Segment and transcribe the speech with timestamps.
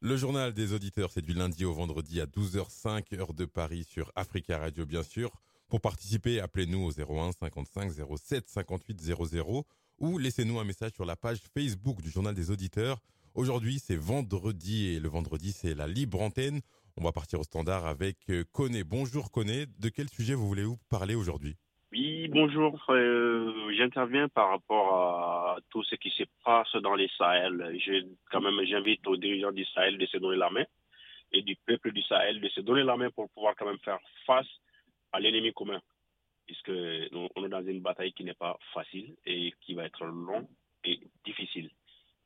[0.00, 4.12] Le journal des auditeurs, c'est du lundi au vendredi à 12h05, heure de Paris sur
[4.14, 5.32] Africa Radio, bien sûr.
[5.68, 9.66] Pour participer, appelez-nous au 01 55 07 58 00
[9.98, 13.00] ou laissez-nous un message sur la page Facebook du journal des auditeurs.
[13.34, 16.60] Aujourd'hui, c'est vendredi et le vendredi, c'est la libre antenne.
[16.96, 18.18] On va partir au standard avec
[18.52, 18.84] Coné.
[18.84, 21.56] Bonjour Coné, de quel sujet vous voulez vous parler aujourd'hui?
[21.90, 22.84] Oui, bonjour.
[22.90, 23.27] Euh,
[23.78, 27.78] J'interviens par rapport à tout ce qui se passe dans les Sahel.
[28.28, 30.64] Quand même, j'invite aux dirigeants du Sahel de se donner la main
[31.30, 34.00] et du peuple du Sahel de se donner la main pour pouvoir quand même faire
[34.26, 34.48] face
[35.12, 35.80] à l'ennemi commun.
[36.44, 40.04] Puisque nous, on est dans une bataille qui n'est pas facile et qui va être
[40.06, 40.48] longue
[40.82, 41.70] et difficile.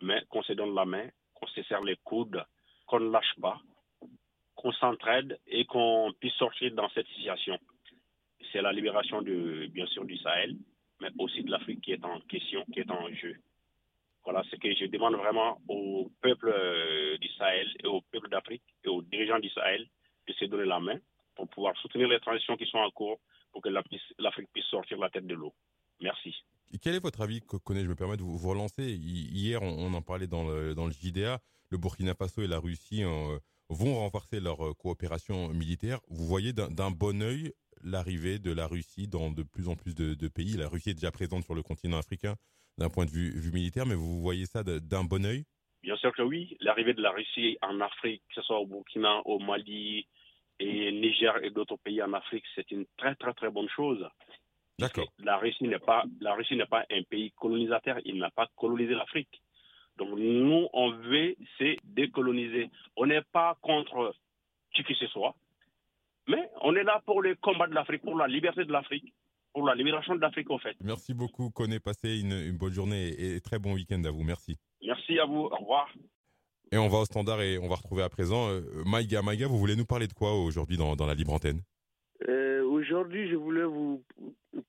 [0.00, 2.42] Mais qu'on se donne la main, qu'on se serre les coudes,
[2.86, 3.60] qu'on ne lâche pas,
[4.54, 7.58] qu'on s'entraide et qu'on puisse sortir dans cette situation
[8.54, 10.56] c'est la libération de, bien sûr du Sahel,
[11.00, 13.36] mais aussi de l'Afrique qui est en question, qui est en jeu.
[14.24, 18.88] Voilà ce que je demande vraiment au peuple euh, Sahel et au peuple d'Afrique et
[18.88, 19.86] aux dirigeants Sahel
[20.26, 20.98] de se donner la main
[21.34, 23.18] pour pouvoir soutenir les transitions qui sont en cours
[23.52, 25.52] pour que l'Afrique puisse sortir la tête de l'eau.
[26.00, 26.34] Merci.
[26.82, 28.82] quel est votre avis, Connais, je me permets de vous, relancer.
[28.82, 31.38] Hier, on, en parlait dans le, dans le JDA,
[31.70, 33.38] le Burkina Faso et la Russie euh,
[33.68, 36.00] vont renforcer leur euh, coopération militaire.
[36.08, 37.52] Vous voyez d'un bon oeil
[37.84, 40.56] l'arrivée de la Russie dans de plus en plus de, pays.
[40.56, 42.34] La Russie est déjà présente sur le continent africain
[42.78, 45.44] d'un point de vue, militaire, mais vous voyez ça d'un bon oeil?
[45.82, 46.56] Bien sûr que oui.
[46.60, 50.06] L'arrivée de la Russie en Afrique, que ce soit au Burkina, au Mali,
[50.60, 54.06] et Niger et d'autres pays en Afrique, c'est une très très très bonne chose.
[54.78, 55.08] D'accord.
[55.18, 58.94] La Russie n'est pas la Russie n'est pas un pays colonisateur, il n'a pas colonisé
[58.94, 59.42] l'Afrique.
[59.96, 62.70] Donc nous on veut c'est décoloniser.
[62.96, 64.14] On n'est pas contre
[64.74, 65.34] qui que ce soit.
[66.66, 69.12] On est là pour le combat de l'Afrique, pour la liberté de l'Afrique,
[69.52, 70.74] pour la libération de l'Afrique, en fait.
[70.82, 71.78] Merci beaucoup, Connaît.
[71.78, 74.22] Passez une, une bonne journée et très bon week-end à vous.
[74.22, 74.56] Merci.
[74.82, 75.42] Merci à vous.
[75.42, 75.92] Au revoir.
[76.72, 79.20] Et on va au standard et on va retrouver à présent euh, Maïga.
[79.20, 81.60] Maïga, vous voulez nous parler de quoi aujourd'hui dans, dans la libre antenne?
[82.28, 84.02] Euh, Aujourd'hui, je voulais vous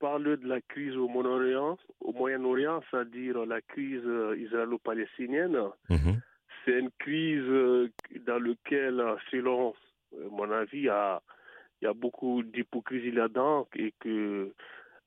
[0.00, 5.58] parler de la crise au Moyen-Orient, au Moyen-Orient, c'est-à-dire la crise euh, israélo-palestinienne.
[5.90, 6.20] Mhm.
[6.64, 7.90] C'est une crise
[8.26, 9.74] dans laquelle, selon
[10.30, 11.20] mon avis, a
[11.82, 14.54] il y a beaucoup d'hypocrisie là-dedans et que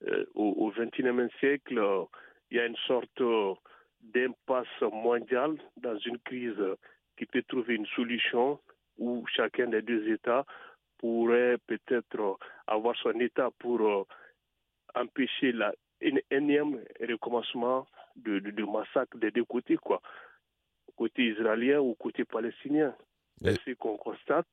[0.08, 1.82] euh, au XXIe siècle,
[2.52, 3.24] il y a une sorte
[4.02, 6.62] d'impasse mondiale dans une crise
[7.18, 8.60] qui peut trouver une solution
[8.98, 10.46] où chacun des deux États
[10.98, 12.38] pourrait peut-être
[12.68, 14.04] avoir son État pour euh,
[14.96, 17.88] empêcher la, un énième recommencement
[18.18, 20.02] de, de, massacre des deux côtés, quoi,
[20.98, 22.94] côté israélien ou côté palestinien.
[23.42, 24.48] C'est ce qu'on constate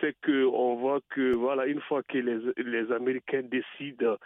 [0.00, 4.16] c'est qu'on voit que, voilà, une fois que les, les Américains décident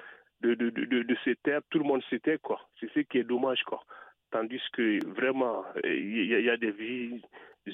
[0.40, 2.60] de, de, de, de, se taire, tout le monde se tait, quoi.
[2.80, 3.82] C'est ce qui est dommage, quoi.
[4.30, 7.20] Tandis que, vraiment, il y, a des vies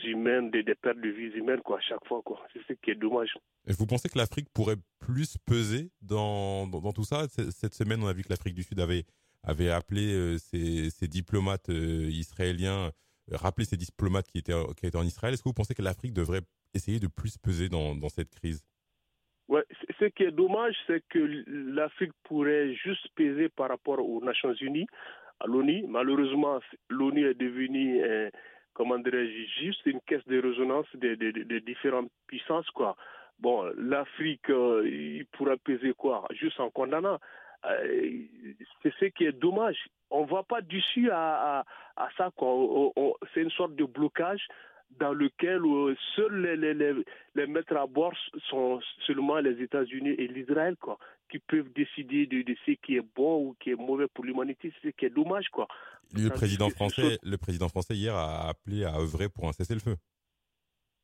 [0.05, 2.41] humaines, des, des, pertes de vies humaines, quoi, à chaque fois, quoi.
[2.53, 3.34] C'est ce qui est dommage.
[3.66, 7.27] Et vous pensez que l'Afrique pourrait plus peser dans, dans, tout ça?
[7.28, 9.05] Cette semaine, on a vu que l'Afrique du Sud avait,
[9.43, 12.93] avait appelé euh, ses, ses, diplomates euh, israéliens,
[13.32, 15.34] euh, rappelé ses diplomates qui étaient, qui étaient en Israël.
[15.34, 16.43] Est-ce que vous pensez que l'Afrique devrait
[16.75, 18.64] essayer de plus peser dans, cette crise?
[19.48, 19.64] Ouais,
[19.98, 24.86] ce qui est dommage, c'est que l'Afrique pourrait juste peser par rapport aux Nations Unies,
[25.41, 25.84] à l'ONU.
[25.88, 28.03] Malheureusement, l'ONU est devenue,
[28.75, 32.97] comment dirais-je, juste une caisse de résonance des de, différentes puissances, quoi.
[33.41, 36.26] Bon, l'Afrique, euh, il pourra peser quoi?
[36.31, 37.19] Juste en condamnant.
[37.64, 38.12] Euh,
[38.82, 39.78] c'est ce qui est dommage.
[40.10, 41.64] On ne voit pas d'issue à,
[41.97, 42.31] à, ça.
[43.32, 44.47] C'est une sorte de blocage
[44.98, 46.50] dans lequel euh, seuls
[46.93, 48.15] les, les, maîtres à bord
[48.49, 50.99] sont seulement les États-Unis et l'Israël, quoi,
[51.31, 54.73] qui peuvent décider de, de, ce qui est bon ou qui est mauvais pour l'humanité,
[54.83, 55.69] c'est ce qui est dommage, quoi.
[56.12, 59.95] Le président français, le président français hier a appelé à œuvrer pour un cessez-le-feu.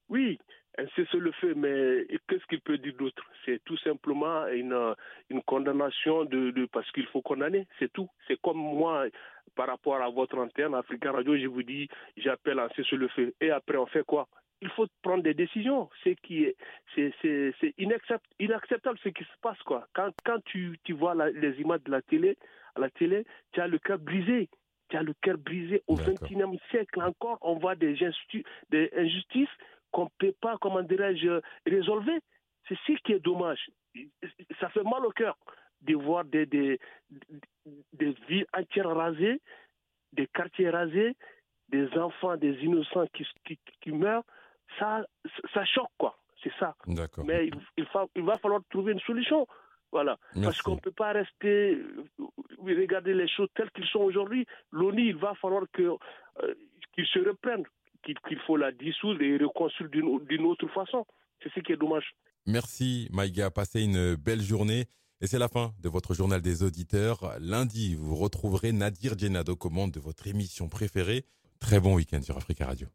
[0.09, 0.39] Oui,
[0.79, 3.23] un cessez-le-feu, mais qu'est-ce qu'il peut dire d'autre?
[3.45, 4.95] C'est tout simplement une,
[5.31, 8.09] une condamnation de, de parce qu'il faut condamner, c'est tout.
[8.27, 9.07] C'est comme moi,
[9.55, 13.35] par rapport à votre antenne, Africa Radio, je vous dis, j'appelle un cessez-le-feu.
[13.41, 14.29] Et après, on fait quoi?
[14.61, 15.89] Il faut prendre des décisions.
[16.03, 16.57] C'est qui est,
[16.95, 19.87] c'est, c'est, inacceptable, ce qui se passe quoi.
[19.95, 22.37] Quand, quand tu, tu vois les images de la télé,
[22.75, 24.49] à la télé, tu as le cœur brisé.
[24.89, 25.83] Tu as le cœur brisé.
[25.89, 27.99] Au XXIe siècle encore, on voit des,
[28.71, 29.49] des injustices
[29.91, 32.21] qu'on ne peut pas, comment dirais-je, résolver.
[32.69, 33.71] C'est ce qui est dommage.
[34.61, 35.37] Ça fait mal au cœur
[35.83, 36.79] de voir des, des,
[37.93, 39.41] des villes entières rasées,
[40.13, 41.17] des quartiers rasés,
[41.69, 44.25] des enfants, des innocents qui, qui, meurent.
[44.79, 45.05] Ça,
[45.53, 46.17] ça choque, quoi.
[46.43, 46.77] C'est ça.
[47.25, 49.47] Mais il, il, il, va falloir trouver une solution.
[49.91, 50.19] Voilà.
[50.43, 51.79] Parce qu'on ne peut pas rester,
[52.59, 54.47] regarder les choses telles qu'elles sont aujourd'hui.
[54.71, 56.55] L'ONU, il va falloir que, euh,
[56.95, 57.65] qu'ils se reprennent
[58.29, 61.05] qu'il faut la dissoudre et reconstruire d'une autre façon.
[61.43, 62.15] C'est ce qui est dommage.
[62.47, 64.85] Merci Maïga, passez une belle journée.
[65.21, 67.35] Et c'est la fin de votre journal des auditeurs.
[67.41, 71.25] Lundi, vous retrouverez Nadir Djenado commande de votre émission préférée.
[71.59, 72.85] Très bon week-end sur Africa Radio.